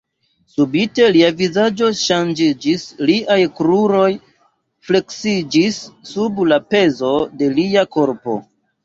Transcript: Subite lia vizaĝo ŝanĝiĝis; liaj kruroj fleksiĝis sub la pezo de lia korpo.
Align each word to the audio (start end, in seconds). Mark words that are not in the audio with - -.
Subite 0.51 1.03
lia 1.15 1.27
vizaĝo 1.41 1.89
ŝanĝiĝis; 1.99 2.85
liaj 3.09 3.37
kruroj 3.59 4.07
fleksiĝis 4.89 5.79
sub 6.13 6.43
la 6.53 6.59
pezo 6.75 7.11
de 7.43 7.51
lia 7.61 7.85
korpo. 7.99 8.39